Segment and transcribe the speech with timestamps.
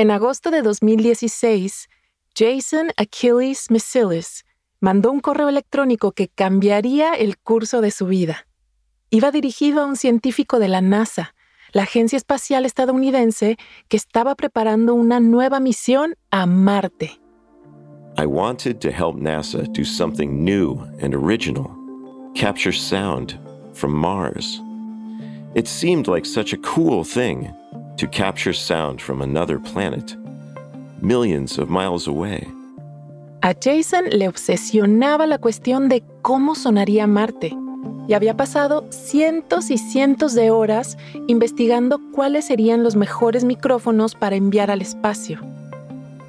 [0.00, 1.88] En agosto de 2016,
[2.32, 4.44] Jason Achilles Mesilis
[4.78, 8.46] mandó un correo electrónico que cambiaría el curso de su vida.
[9.10, 11.34] Iba dirigido a un científico de la NASA,
[11.72, 13.56] la agencia espacial estadounidense,
[13.88, 17.18] que estaba preparando una nueva misión a Marte.
[18.16, 21.72] I wanted to help NASA do something new and original,
[22.36, 23.36] capture sound
[23.74, 24.62] from Mars.
[25.56, 27.52] It seemed like such a cool thing
[27.98, 30.16] to capture sound from another planet,
[31.02, 32.46] millions of miles away.
[33.42, 37.56] A Jason le obsesionaba la cuestión de cómo sonaría Marte
[38.08, 40.96] y había pasado cientos y cientos de horas
[41.28, 45.40] investigando cuáles serían los mejores micrófonos para enviar al espacio.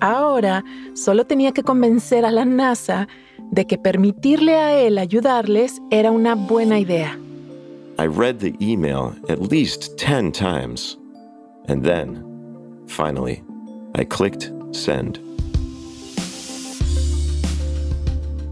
[0.02, 0.64] Ahora
[0.94, 3.08] solo tenía que convencer a la NASA
[3.52, 7.18] de que permitirle a él ayudarles era una buena idea.
[7.98, 10.98] I read the email at least 10 times.
[11.70, 12.26] And then,
[12.88, 13.44] finally,
[13.94, 15.20] I clicked send.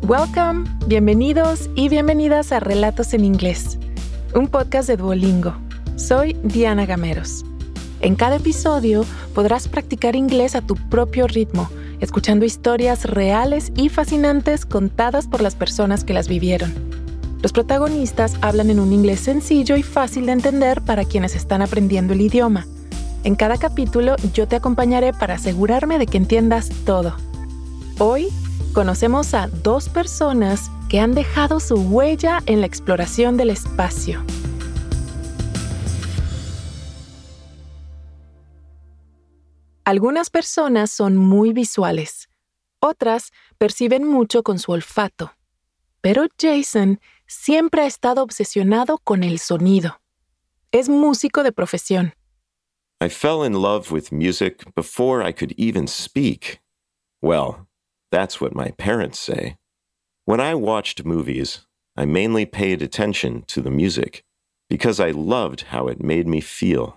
[0.03, 3.79] Welcome, bienvenidos y bienvenidas a Relatos en Inglés,
[4.35, 5.55] un podcast de Duolingo.
[5.95, 7.43] Soy Diana Gameros.
[8.01, 14.67] En cada episodio podrás practicar inglés a tu propio ritmo, escuchando historias reales y fascinantes
[14.67, 16.71] contadas por las personas que las vivieron.
[17.41, 22.13] Los protagonistas hablan en un inglés sencillo y fácil de entender para quienes están aprendiendo
[22.13, 22.67] el idioma.
[23.23, 27.15] En cada capítulo yo te acompañaré para asegurarme de que entiendas todo.
[27.99, 28.29] Hoy
[28.73, 34.23] conocemos a dos personas que han dejado su huella en la exploración del espacio.
[39.83, 42.29] Algunas personas son muy visuales,
[42.81, 45.33] otras perciben mucho con su olfato,
[46.01, 50.01] pero Jason siempre ha estado obsesionado con el sonido.
[50.71, 52.16] Es músico de profesión.
[52.99, 56.61] I fell in love with music before I could even speak.
[57.21, 57.67] Well,
[58.11, 59.57] that's what my parents say.
[60.25, 64.23] When I watched movies, I mainly paid attention to the music
[64.67, 66.95] because I loved how it made me feel.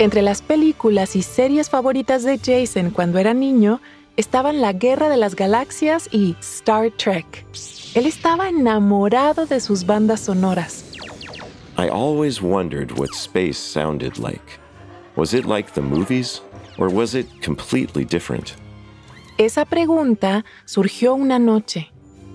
[0.00, 3.80] Entre las películas y series favoritas de Jason cuando era niño
[4.16, 7.46] estaban La Guerra de las Galaxias y Star Trek.
[7.94, 10.87] Él estaba enamorado de sus bandas sonoras.
[11.78, 14.58] I always wondered what space sounded like.
[15.14, 16.40] Was it like the movies,
[16.76, 18.56] or was it completely different?
[19.38, 21.88] Esa pregunta surgió una noche,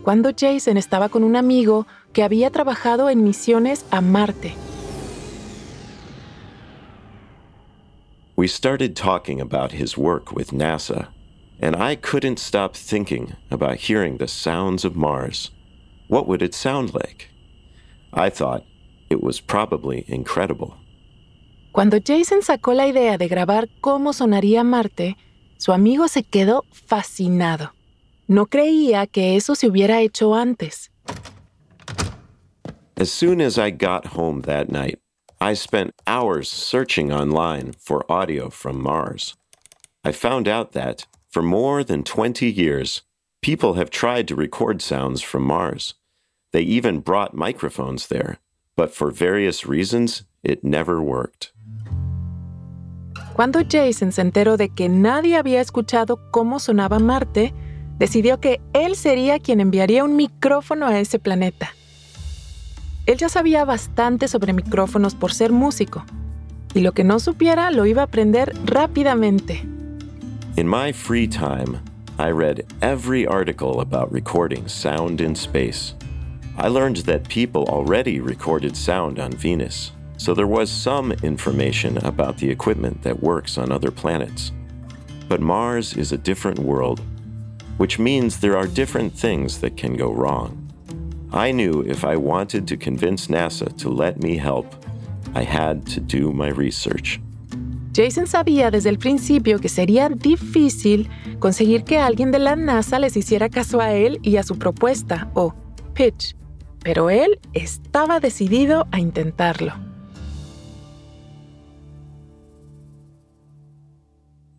[0.06, 4.56] cuando Jason estaba con un amigo que había trabajado en misiones a Marte.
[8.38, 11.10] We started talking about his work with NASA
[11.62, 15.52] and I couldn't stop thinking about hearing the sounds of Mars.
[16.08, 17.30] What would it sound like?
[18.14, 18.64] I thought
[19.14, 20.76] it was probably incredible.
[21.72, 25.16] Cuando Jason sacó la idea de grabar cómo sonaría Marte,
[25.58, 27.72] su amigo se quedó fascinado.
[28.28, 30.90] No creía que eso se hubiera hecho antes.
[32.98, 35.00] As soon as I got home that night,
[35.40, 39.36] I spent hours searching online for audio from Mars.
[40.04, 43.02] I found out that For more than 20 years,
[43.42, 45.96] people have tried to record sounds from Mars.
[46.52, 48.38] They even brought microphones there,
[48.76, 51.52] but for various reasons, it never worked.
[53.34, 57.54] Cuando Jason se enteró de que nadie había escuchado cómo sonaba Marte,
[57.98, 61.74] decidió que él sería quien enviaría un micrófono a ese planeta.
[63.06, 66.06] Él ya sabía bastante sobre micrófonos por ser músico,
[66.74, 69.66] y lo que no supiera lo iba a aprender rápidamente.
[70.56, 71.80] In my free time,
[72.20, 75.96] I read every article about recording sound in space.
[76.56, 82.38] I learned that people already recorded sound on Venus, so there was some information about
[82.38, 84.52] the equipment that works on other planets.
[85.28, 87.02] But Mars is a different world,
[87.78, 90.60] which means there are different things that can go wrong.
[91.32, 94.76] I knew if I wanted to convince NASA to let me help,
[95.34, 97.20] I had to do my research.
[97.94, 101.10] Jason sabía desde el principio que sería difícil
[101.40, 105.30] conseguir que alguien de la NASA les hiciera caso a él y a su propuesta,
[105.34, 105.54] o
[105.94, 106.36] pitch,
[106.84, 109.74] pero él estaba decidido a intentarlo.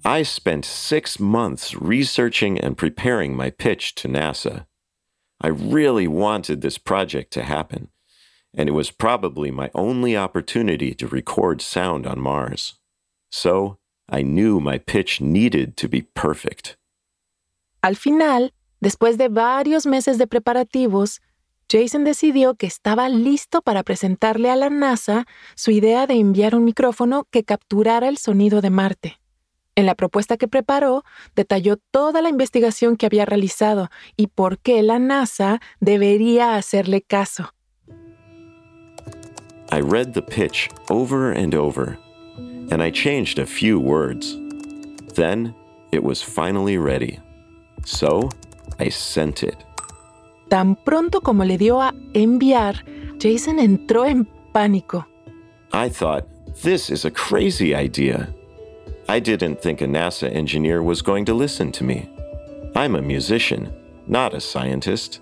[0.07, 4.67] I spent six months researching and preparing my pitch to NASA.
[5.41, 7.89] I really wanted this project to happen,
[8.55, 12.75] and it was probably my only opportunity to record sound on Mars.
[13.31, 13.79] So
[14.09, 16.77] I knew my pitch needed to be perfect.
[17.83, 18.51] Al final,
[18.83, 21.19] después de varios meses de preparativos,
[21.71, 26.65] Jason decidió que estaba listo para presentarle a la NASA su idea de enviar un
[26.65, 29.21] micrófono que capturara el sonido de Marte.
[29.77, 31.03] En la propuesta que preparó,
[31.35, 37.51] detalló toda la investigación que había realizado y por qué la NASA debería hacerle caso.
[39.73, 41.99] I read the pitch over and over,
[42.71, 44.39] and I changed a few words.
[45.15, 45.55] Then
[45.91, 47.19] it was finally ready.
[47.85, 48.29] So
[48.79, 49.57] I sent it.
[50.49, 52.85] Tan pronto como le dio a enviar,
[53.19, 55.07] Jason entró en pánico.
[55.73, 56.27] I thought,
[56.63, 58.29] this is a crazy idea.
[59.09, 62.09] I didn't think a NASA engineer was going to listen to me.
[62.77, 63.73] I'm a musician,
[64.07, 65.21] not a scientist.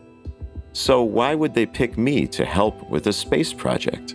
[0.73, 4.15] So why would they pick me to help with a space project?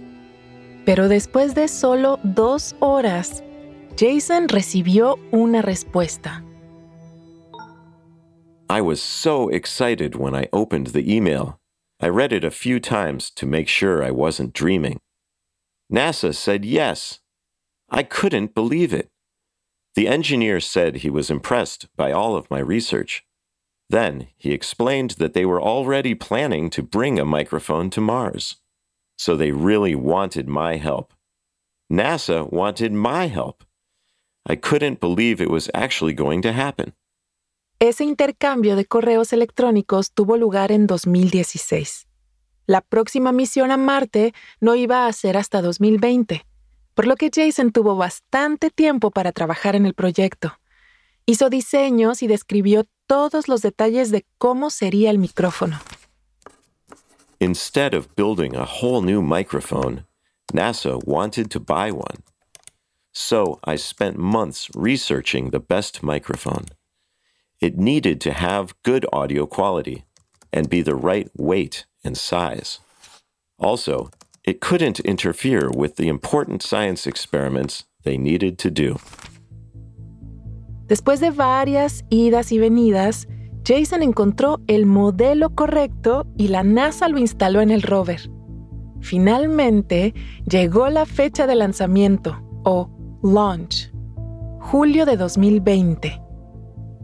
[0.86, 3.44] Pero después de solo dos horas,
[3.98, 6.44] Jason recibió una respuesta.
[8.70, 11.62] I was so excited when I opened the email.
[12.02, 15.00] I read it a few times to make sure I wasn't dreaming.
[15.92, 17.20] NASA said yes.
[17.90, 19.10] I couldn't believe it.
[19.96, 23.26] The engineer said he was impressed by all of my research.
[23.90, 28.58] Then he explained that they were already planning to bring a microphone to Mars.
[29.18, 31.14] So they really wanted my help.
[31.92, 33.64] NASA wanted my help.
[34.46, 36.94] I couldn't believe it was actually going to happen.
[37.80, 42.08] Ese intercambio de correos electrónicos tuvo lugar en 2016.
[42.66, 46.48] La próxima misión a Marte no iba a ser hasta 2020.
[46.98, 50.58] por lo que Jason tuvo bastante tiempo para trabajar en el proyecto.
[51.28, 55.80] Hizo diseños y describió todos los detalles de cómo sería el micrófono.
[57.40, 60.08] Instead of building a whole new microphone,
[60.52, 62.24] NASA wanted to buy one.
[63.14, 66.66] So I spent months researching the best microphone.
[67.60, 70.06] It needed to have good audio quality
[70.54, 72.80] and be the right weight and size.
[73.58, 74.12] Also,
[74.44, 78.98] it couldn't interfere with the important science experiments they needed to do.
[80.88, 83.28] Después de varias idas y venidas,
[83.66, 88.30] Jason encontró el modelo correcto y la NASA lo instaló en el rover.
[89.02, 90.14] Finalmente,
[90.50, 92.90] llegó la fecha de lanzamiento, o
[93.24, 93.92] launch,
[94.60, 96.27] julio de 2020.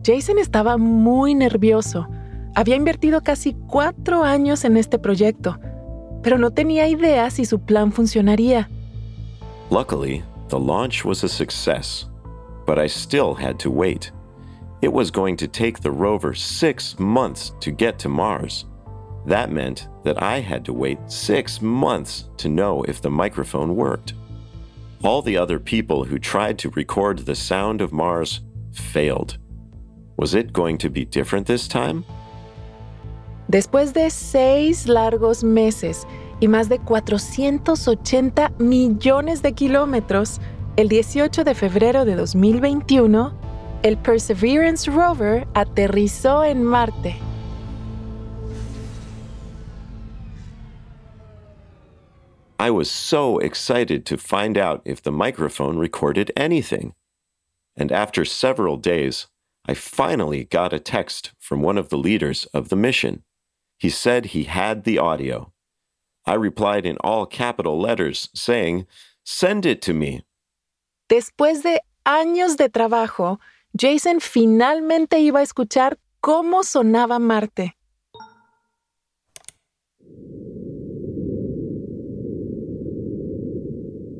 [0.06, 2.08] Jason estaba muy nervioso.
[2.56, 5.58] Había invertido casi cuatro años en este proyecto
[6.24, 8.70] pero no tenía idea si su plan funcionaría.
[9.70, 12.06] Luckily, the launch was a success,
[12.66, 14.12] but I still had to wait.
[14.82, 18.66] It was going to take the rover six months to get to Mars.
[19.26, 24.14] That meant that I had to wait six months to know if the microphone worked.
[25.04, 28.42] All the other people who tried to record the sound of Mars
[28.74, 29.38] failed.
[30.24, 32.06] Was it going to be different this time?
[33.50, 36.08] Después de seis largos meses
[36.40, 40.40] y más de 480 millones de kilómetros,
[40.78, 43.34] el 18 de febrero de 2021,
[43.84, 47.18] el Perseverance Rover aterrizó en Marte.
[52.62, 56.94] I was so excited to find out if the microphone recorded anything.
[57.75, 59.28] And after several days,
[59.65, 63.24] I finally got a text from one of the leaders of the mission.
[63.77, 65.54] He said he had the audio.
[66.25, 68.86] I replied in all capital letters, saying,
[69.24, 70.25] Send it to me.
[71.10, 73.39] Después de años de trabajo,
[73.77, 77.75] Jason finalmente iba a escuchar cómo sonaba Marte.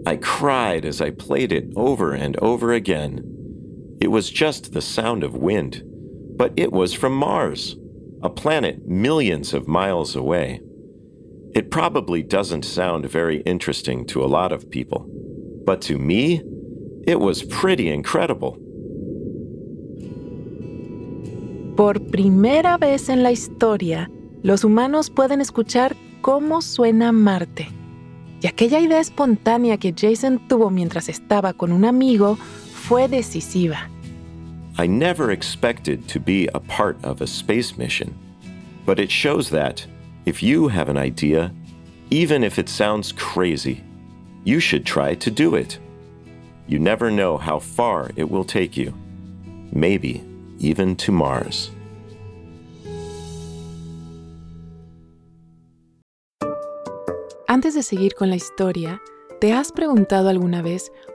[0.06, 3.33] I cried as I played it over and over again.
[4.04, 5.82] It was just the sound of wind,
[6.36, 7.78] but it was from Mars
[8.22, 10.60] a planet millions of miles away.
[11.56, 15.06] It probably doesn't sound very interesting to a lot of people,
[15.66, 16.42] but to me,
[17.08, 18.58] it was pretty incredible.
[21.78, 24.10] Por primera vez en la historia,
[24.44, 27.70] los humanos pueden escuchar cómo suena Marte.
[28.42, 32.38] Y aquella idea espontánea que Jason tuvo mientras estaba con un amigo
[32.84, 33.78] fue decisiva.
[34.78, 38.14] I never expected to be a part of a space mission,
[38.86, 39.86] but it shows that
[40.26, 41.54] if you have an idea,
[42.10, 43.82] even if it sounds crazy,
[44.44, 45.80] you should try to do it.
[46.68, 48.94] You never know how far it will take you,
[49.72, 50.22] maybe
[50.60, 51.72] even to Mars.
[57.48, 59.00] Antes de seguir con la historia,
[59.40, 60.92] ¿te has preguntado alguna vez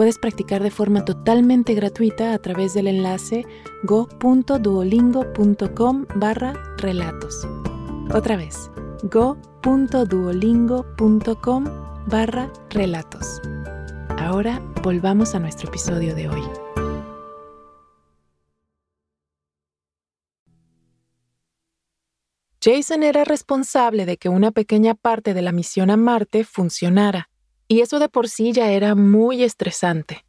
[0.00, 3.44] puedes practicar de forma totalmente gratuita a través del enlace
[3.82, 7.46] go.duolingo.com barra relatos.
[8.14, 8.70] Otra vez,
[9.02, 11.64] go.duolingo.com
[12.06, 13.42] barra relatos.
[14.16, 16.40] Ahora volvamos a nuestro episodio de hoy.
[22.64, 27.28] Jason era responsable de que una pequeña parte de la misión a Marte funcionara,
[27.70, 30.24] y eso de por sí ya era muy estresante.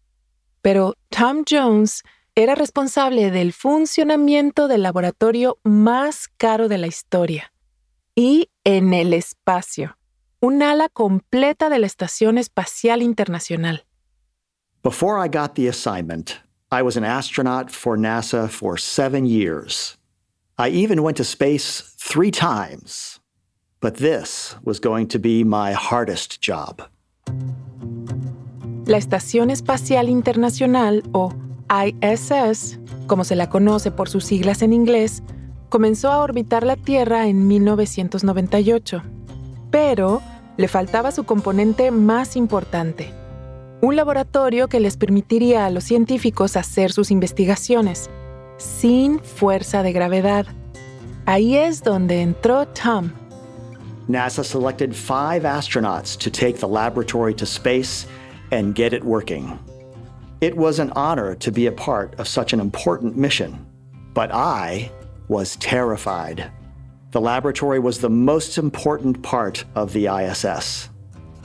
[0.62, 2.03] Pero Tom Jones
[2.36, 7.51] era responsable del funcionamiento del laboratorio más caro de la historia,
[8.15, 9.98] y en el espacio,
[10.39, 13.86] un ala completa de la Estación Espacial Internacional.
[14.83, 16.39] Before I got the assignment,
[16.71, 19.98] I was an astronaut for NASA for seven years.
[20.60, 23.19] I even went to space three times.
[23.79, 26.83] But this was going to be my hardest job.
[28.85, 31.33] La Estación Espacial Internacional, o
[31.69, 35.23] ISS, como se la conoce por sus siglas en inglés,
[35.69, 39.01] comenzó a orbitar la Tierra en 1998.
[39.69, 40.21] Pero
[40.57, 43.13] le faltaba su componente más importante,
[43.81, 48.09] un laboratorio que les permitiría a los científicos hacer sus investigaciones
[48.57, 50.45] sin fuerza de gravedad.
[51.25, 53.11] Ahí es donde entró Tom.
[54.10, 58.08] NASA selected five astronauts to take the laboratory to space
[58.51, 59.60] and get it working.
[60.41, 63.65] It was an honor to be a part of such an important mission,
[64.13, 64.91] but I
[65.27, 66.51] was terrified.
[67.12, 70.89] The laboratory was the most important part of the ISS.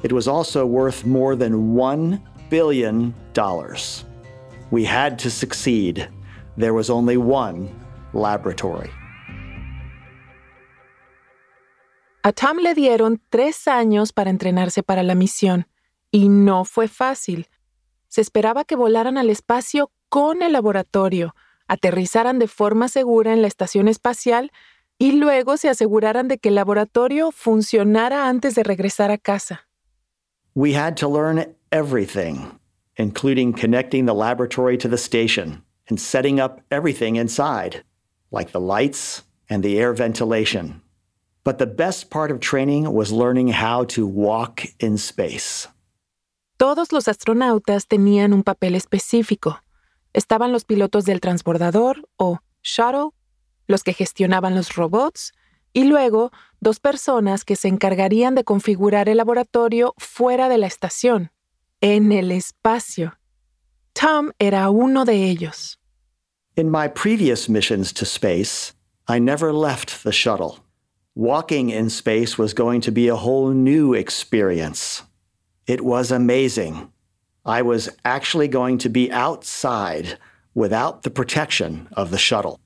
[0.02, 3.14] It was also worth more than $1 billion.
[4.70, 6.08] We had to succeed
[6.56, 7.68] there was only one
[8.12, 8.90] laboratory.
[12.26, 15.68] A Tom le dieron tres años para entrenarse para la misión,
[16.10, 17.46] y no fue fácil.
[18.08, 21.36] Se esperaba que volaran al espacio con el laboratorio,
[21.68, 24.50] aterrizaran de forma segura en la estación espacial
[24.98, 29.68] y luego se aseguraran de que el laboratorio funcionara antes de regresar a casa.
[30.54, 32.58] We had to learn everything,
[32.96, 35.62] including connecting the laboratory to the station.
[35.88, 37.84] and setting up everything inside,
[38.30, 40.82] like the lights and the air ventilation.
[41.46, 45.68] But the best part of training was learning how to walk in space.
[46.56, 49.60] Todos los astronautas tenían un papel específico.
[50.12, 53.10] Estaban los pilotos del transbordador o shuttle,
[53.68, 55.34] los que gestionaban los robots,
[55.72, 61.30] y luego dos personas que se encargarían de configurar el laboratorio fuera de la estación,
[61.80, 63.20] en el espacio.
[63.92, 65.78] Tom era uno de ellos.
[66.56, 68.74] In my previous missions to space,
[69.06, 70.65] I never left the shuttle.
[71.18, 75.02] Walking in space was going to be a whole new experience.
[75.66, 76.92] It was amazing.
[77.46, 80.18] I was actually going to be outside
[80.54, 82.60] without the protection of the shuttle.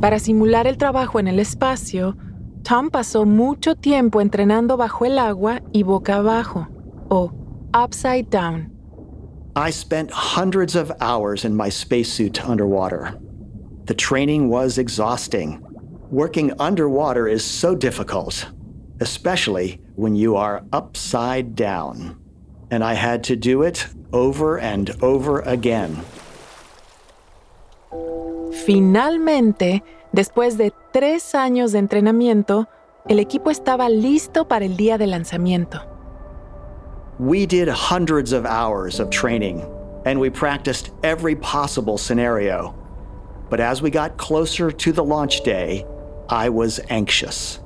[0.00, 2.16] Para simular el trabajo en el espacio,
[2.64, 6.66] Tom pasó mucho tiempo entrenando bajo el agua y boca abajo,
[7.12, 7.30] o
[7.74, 8.72] upside down.
[9.54, 13.16] I spent hundreds of hours in my spacesuit underwater.
[13.84, 15.61] The training was exhausting.
[16.12, 18.46] Working underwater is so difficult,
[19.00, 22.20] especially when you are upside down.
[22.70, 25.96] And I had to do it over and over again.
[28.66, 29.82] Finalmente,
[30.14, 32.66] después de tres años de entrenamiento,
[33.08, 35.80] el equipo estaba listo para el día de lanzamiento.
[37.18, 39.64] We did hundreds of hours of training,
[40.04, 42.74] and we practiced every possible scenario.
[43.48, 45.86] But as we got closer to the launch day,
[46.28, 47.60] I was anxious.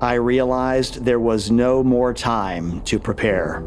[0.00, 3.62] I realized there was no more time to prepare.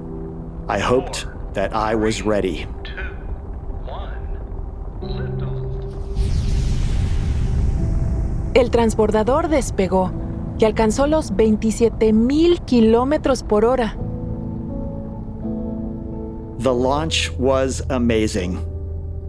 [0.68, 2.68] I hoped that I was ready.
[8.54, 10.12] El transbordador despegó
[10.60, 13.96] y alcanzó los 27,000 kilómetros por hora.
[16.60, 18.60] The launch was amazing.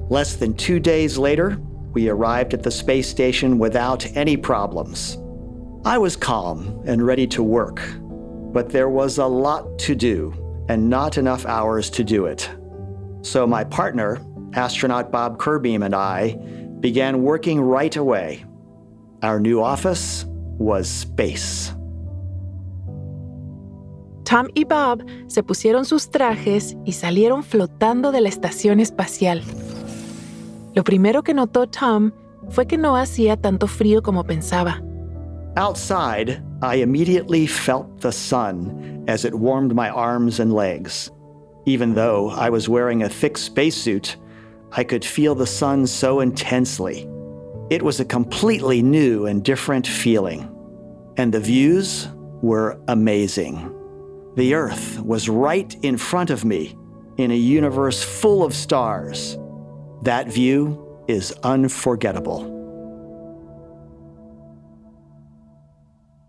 [0.09, 1.59] Less than two days later,
[1.93, 5.19] we arrived at the space station without any problems.
[5.85, 7.81] I was calm and ready to work,
[8.53, 10.35] but there was a lot to do
[10.69, 12.49] and not enough hours to do it.
[13.23, 14.21] So my partner,
[14.55, 16.37] astronaut Bob Kerbeam, and I
[16.81, 18.45] began working right away.
[19.23, 20.25] Our new office
[20.59, 21.73] was space.
[24.25, 29.43] Tom y Bob se pusieron sus trajes y salieron flotando de la estación espacial.
[30.75, 32.13] Lo primero que notó Tom
[32.51, 34.81] fue que no hacía tanto frío como pensaba.
[35.57, 41.11] Outside, I immediately felt the sun as it warmed my arms and legs.
[41.67, 44.17] Even though I was wearing a thick spacesuit,
[44.73, 47.09] I could feel the sun so intensely.
[47.69, 50.49] It was a completely new and different feeling.
[51.17, 52.09] And the views
[52.43, 53.75] were amazing.
[54.37, 56.77] The Earth was right in front of me
[57.17, 59.37] in a universe full of stars.
[60.03, 60.79] That view
[61.09, 62.57] is unforgettable.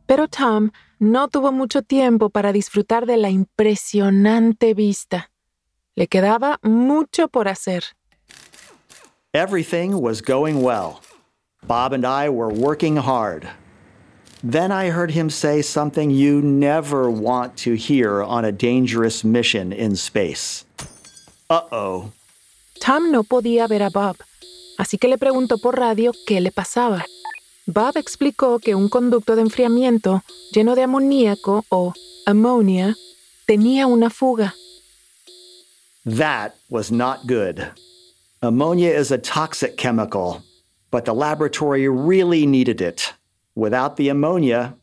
[0.08, 5.30] Pero Tom no tuvo mucho tiempo para disfrutar de la impresionante vista.
[5.96, 7.84] Le quedaba mucho por hacer.
[9.34, 11.02] Everything was going well.
[11.66, 13.48] Bob and I were working hard.
[14.44, 19.72] Then I heard him say something you never want to hear on a dangerous mission
[19.72, 20.66] in space.
[21.50, 22.12] Uh oh.
[22.84, 24.18] Tom no podía ver a Bob,
[24.80, 27.06] así que le preguntó por radio qué le pasaba.
[27.68, 31.94] Bob explicó que un conducto de enfriamiento lleno de amoníaco o
[32.26, 32.96] ammonia
[33.46, 34.56] tenía una fuga.
[36.06, 37.72] That was not good.
[38.42, 40.42] Ammonia is a toxic chemical,
[40.90, 43.14] but the laboratory really needed it.
[43.54, 44.76] Without the ammonia,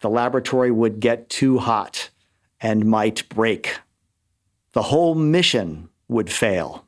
[0.00, 2.10] the laboratory would get too hot
[2.60, 3.78] and might break.
[4.72, 6.84] The whole mission would fail.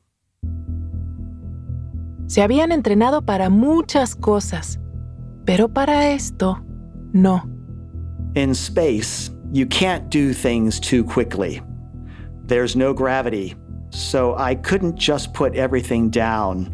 [2.26, 4.80] Se habían entrenado para muchas cosas,
[5.44, 6.58] pero para esto,
[7.12, 7.42] no.
[8.34, 11.62] In space, you can't do things too quickly.
[12.46, 13.54] There's no gravity,
[13.90, 16.72] so I couldn't just put everything down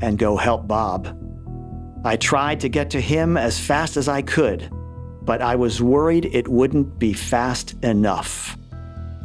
[0.00, 1.08] and go help Bob.
[2.04, 4.70] I tried to get to him as fast as I could,
[5.22, 8.56] but I was worried it wouldn't be fast enough.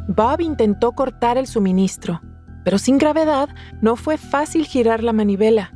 [0.08, 2.20] Bob intentó cortar el suministro,
[2.70, 3.48] pero sin gravedad
[3.82, 5.72] no fue fácil girar la manivela.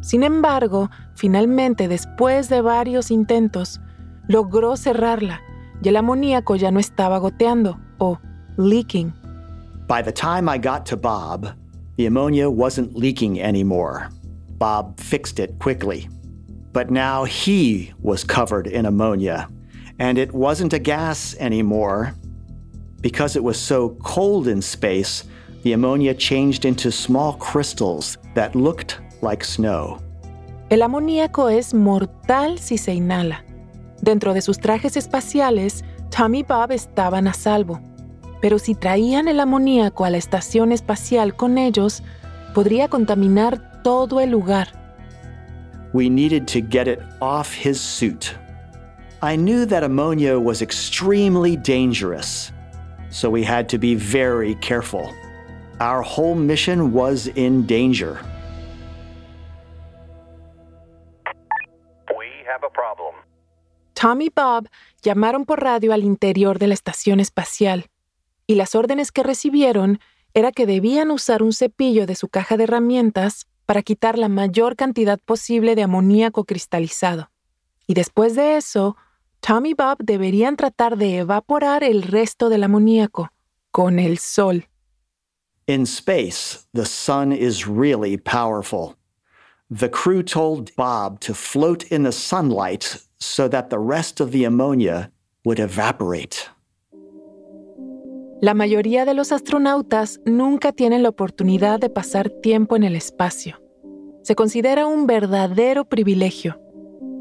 [0.00, 3.80] Sin embargo, finalmente, después de varios intentos,
[4.28, 5.40] logró cerrarla
[5.82, 8.20] y el amoníaco ya no estaba goteando o
[8.58, 9.12] leaking.
[9.88, 11.48] By the time I got to Bob,
[11.96, 14.08] the ammonia wasn't leaking anymore.
[14.56, 16.08] Bob fixed it quickly.
[16.72, 19.48] But now he was covered in ammonia,
[19.98, 22.14] and it wasn't a gas anymore.
[23.00, 25.24] Because it was so cold in space,
[25.66, 29.98] the ammonia changed into small crystals that looked like snow.
[30.70, 33.44] El amoníaco es mortal si se inhala.
[34.00, 35.82] Dentro de sus trajes espaciales,
[36.16, 37.80] Tom y Bob estaban a salvo.
[38.40, 42.04] Pero si traían el amoníaco a la estación espacial con ellos,
[42.54, 44.68] podría contaminar todo el lugar.
[45.92, 48.36] We needed to get it off his suit.
[49.20, 52.52] I knew that ammonia was extremely dangerous,
[53.10, 55.10] so we had to be very careful.
[55.78, 58.16] Our whole mission was in danger.
[63.92, 64.68] Tom y Bob
[65.02, 67.86] llamaron por radio al interior de la estación espacial,
[68.46, 70.00] y las órdenes que recibieron
[70.32, 74.76] era que debían usar un cepillo de su caja de herramientas para quitar la mayor
[74.76, 77.30] cantidad posible de amoníaco cristalizado.
[77.86, 78.96] Y después de eso,
[79.40, 83.30] Tom y Bob deberían tratar de evaporar el resto del amoníaco
[83.70, 84.68] con el sol.
[85.68, 88.94] In space, the sun is really powerful.
[89.68, 94.44] The crew told Bob to float in the sunlight so that the rest of the
[94.44, 95.10] ammonia
[95.44, 96.48] would evaporate.
[98.40, 103.60] La mayoría de los astronautas nunca tienen la oportunidad de pasar tiempo en el espacio.
[104.22, 106.60] Se considera un verdadero privilegio.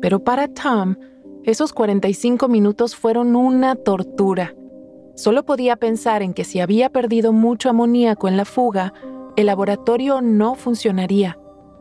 [0.01, 0.97] Pero para Tom,
[1.45, 4.53] esos 45 minutos fueron una tortura.
[5.15, 8.93] Solo podía pensar en que si había perdido mucho amoníaco en la fuga,
[9.38, 11.38] el laboratorio no funcionaría,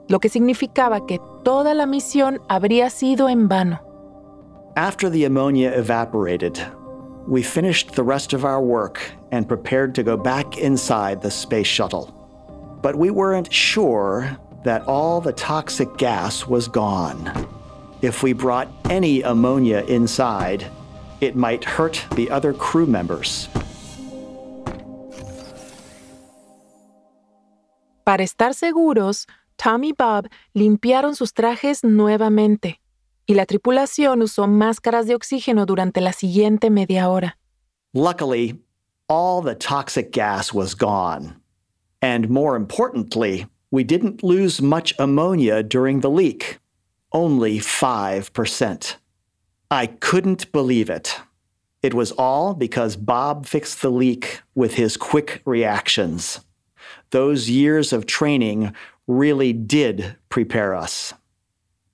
[0.09, 3.81] lo que significaba que toda la misión habría sido en vano.
[4.77, 6.59] After the ammonia evaporated,
[7.27, 11.67] we finished the rest of our work and prepared to go back inside the space
[11.67, 12.13] shuttle.
[12.83, 17.31] But we weren't sure that all the toxic gas was gone.
[18.03, 20.67] If we brought any ammonia inside,
[21.25, 23.49] it might hurt the other crew members.
[28.05, 32.81] Para estar seguros, Tom y Bob limpiaron sus trajes nuevamente
[33.27, 37.39] y la tripulación usó máscaras de oxígeno durante la siguiente media hora.
[37.95, 38.59] Luckily,
[39.09, 41.41] all the toxic gas was gone.
[42.03, 46.59] And more importantly, we didn't lose much ammonia during the leak,
[47.13, 48.97] only 5%.
[49.71, 51.21] I couldn't believe it.
[51.83, 56.41] It was all because Bob fixed the leak with his quick reactions.
[57.11, 58.73] Those years of training
[59.07, 61.13] really did prepare us.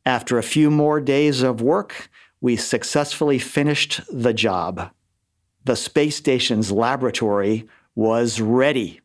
[0.07, 2.09] After a few more days of work,
[2.41, 4.91] we successfully finished the job.
[5.65, 9.01] The space station's laboratory was ready.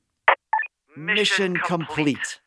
[0.96, 2.40] Mission, complete.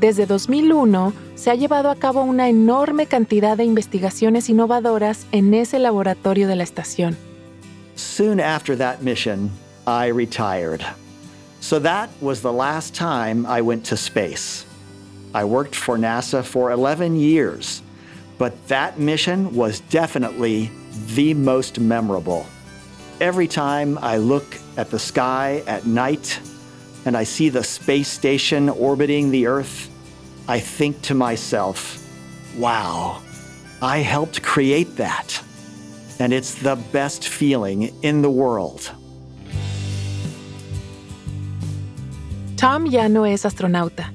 [0.00, 5.78] Desde 2001 se ha llevado a cabo una enorme cantidad de investigaciones innovadoras en ese
[5.78, 7.18] laboratorio de la estación.
[7.96, 9.50] Soon after that mission,
[9.86, 10.82] I retired.
[11.60, 14.64] So that was the last time I went to space.
[15.34, 17.82] I worked for NASA for 11 years,
[18.38, 20.70] but that mission was definitely
[21.14, 22.46] the most memorable.
[23.20, 26.40] Every time I look at the sky at night
[27.04, 29.89] and I see the space station orbiting the Earth,
[30.50, 31.96] I think to myself,
[32.58, 33.20] wow,
[33.80, 35.40] I helped create that.
[36.18, 38.90] And it's the best feeling in the world.
[42.56, 44.12] Tom ya no es astronauta,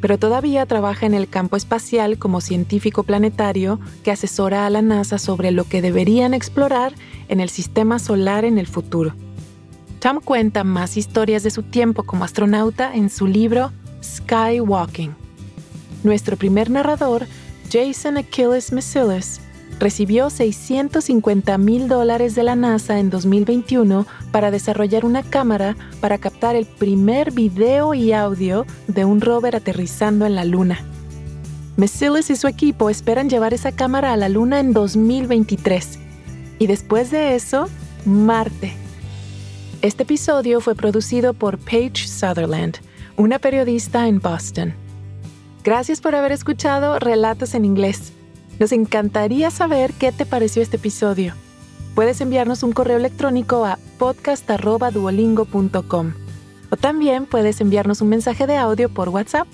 [0.00, 5.18] pero todavía trabaja en el campo espacial como científico planetario que asesora a la NASA
[5.18, 6.94] sobre lo que deberían explorar
[7.28, 9.14] en el sistema solar en el futuro.
[10.00, 13.70] Tom cuenta más historias de su tiempo como astronauta en su libro
[14.02, 15.23] Skywalking.
[16.04, 17.26] Nuestro primer narrador,
[17.72, 19.40] Jason Achilles Mesilis,
[19.80, 26.56] recibió 650 mil dólares de la NASA en 2021 para desarrollar una cámara para captar
[26.56, 30.78] el primer video y audio de un rover aterrizando en la Luna.
[31.78, 35.98] Mesilis y su equipo esperan llevar esa cámara a la Luna en 2023.
[36.58, 37.68] Y después de eso,
[38.04, 38.74] Marte.
[39.80, 42.76] Este episodio fue producido por Paige Sutherland,
[43.16, 44.83] una periodista en Boston.
[45.64, 48.12] Gracias por haber escuchado Relatos en Inglés.
[48.58, 51.32] Nos encantaría saber qué te pareció este episodio.
[51.94, 56.12] Puedes enviarnos un correo electrónico a podcast.duolingo.com
[56.70, 59.48] o también puedes enviarnos un mensaje de audio por WhatsApp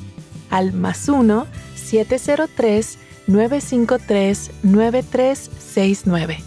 [0.51, 1.47] al más 1
[1.77, 6.39] 703 953 9369.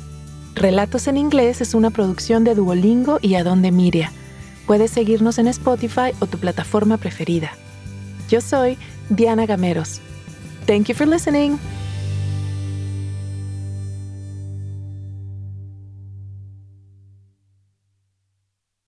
[0.56, 4.12] Relatos en Inglés es una producción de Duolingo y Adonde Miria.
[4.68, 7.52] Puedes seguirnos en Spotify o tu plataforma preferida.
[8.30, 8.78] Yo soy
[9.16, 10.00] Diana Gameros.
[10.66, 11.60] Thank you for listening.